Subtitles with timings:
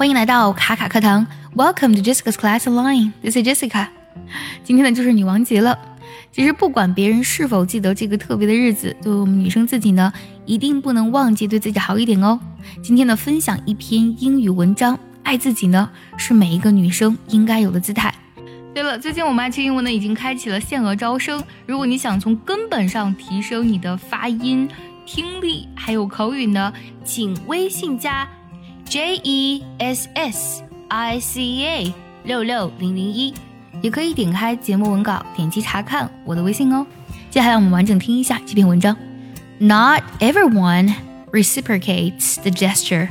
[0.00, 3.12] 欢迎来到卡卡课堂，Welcome to Jessica's Class Online.
[3.20, 3.88] This is Jessica.
[4.64, 5.78] 今天呢就是女王节了。
[6.32, 10.10] 其实不管别人是否记得这个特别的日子，对我们女生自己呢，
[10.46, 12.40] 一定不能忘记对自己好一点哦。
[12.82, 18.14] 今天呢，分享一篇英语文章，爱自己呢是每一个女生应该有的姿态。
[18.72, 24.66] 对了，最近我们爱趣英文呢已经开启了限额招生，如果你想从根本上提升你的发音、
[25.04, 26.72] 听力还有口语呢，
[27.04, 28.26] 请微信加
[28.89, 33.33] J E S S I C A 六六零零一。
[33.81, 36.85] 也可以点开节目文稿，点击查看我的微信哦。
[37.29, 38.95] 接下来我们完整听一下这篇文章。
[39.59, 40.95] Not everyone
[41.31, 43.09] reciprocates the gesture.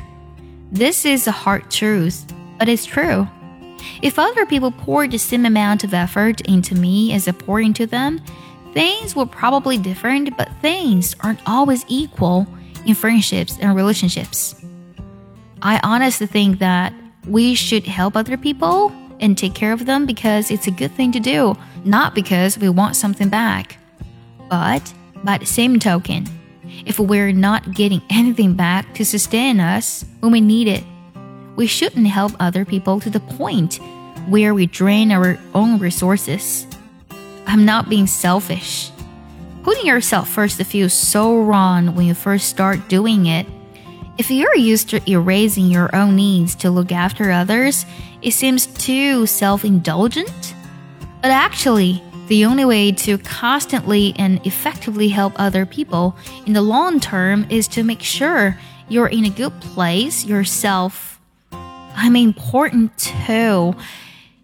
[0.72, 2.22] This is a hard truth,
[2.58, 3.28] but it's true.
[4.00, 7.86] If other people poured the same amount of effort into me as I pour into
[7.86, 8.20] them,
[8.72, 12.46] things were probably different, but things aren't always equal
[12.86, 14.56] in friendships and relationships.
[15.61, 16.93] I honestly think that
[17.27, 21.11] we should help other people and take care of them because it's a good thing
[21.11, 23.77] to do, not because we want something back.
[24.49, 24.93] But
[25.23, 26.27] by the same token,
[26.85, 30.83] if we're not getting anything back to sustain us when we need it,
[31.55, 33.79] we shouldn't help other people to the point
[34.27, 36.65] where we drain our own resources.
[37.47, 38.91] I'm not being selfish.
[39.63, 43.45] Putting yourself first feels so wrong when you first start doing it
[44.19, 47.85] if you're used to erasing your own needs to look after others,
[48.21, 50.53] it seems too self indulgent.
[51.21, 56.99] But actually, the only way to constantly and effectively help other people in the long
[56.99, 58.59] term is to make sure
[58.89, 61.21] you're in a good place yourself.
[61.51, 63.73] I'm important too.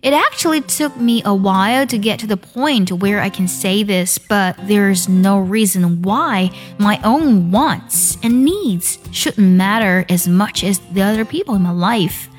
[0.05, 3.81] It actually took me a while to get to the point where I can say
[3.81, 10.63] this, but there's no reason why my own wants and needs shouldn't matter as much
[10.63, 12.29] as the other people in my life.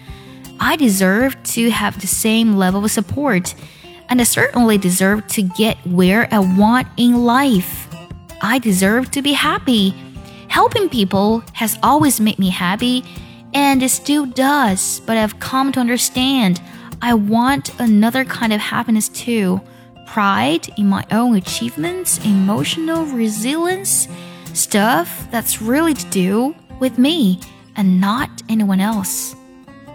[0.61, 3.57] I deserve to have the same level of support,
[4.09, 7.89] and I certainly deserve to get where I want in life.
[8.43, 9.91] I deserve to be happy.
[10.47, 13.03] Helping people has always made me happy,
[13.55, 16.61] and it still does, but I've come to understand
[17.03, 19.61] I want another kind of happiness too
[20.07, 24.09] pride in my own achievements, emotional resilience,
[24.55, 27.41] stuff that's really to do with me
[27.77, 29.35] and not anyone else.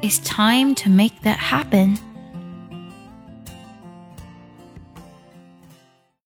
[0.02, 1.98] It's time to make that happen.